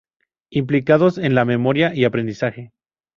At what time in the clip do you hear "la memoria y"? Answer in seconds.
1.35-2.05